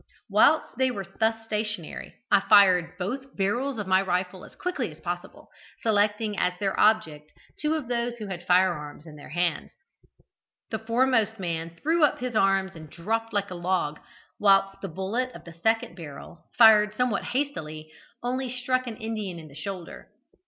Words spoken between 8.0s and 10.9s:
who had firearms in their hands. The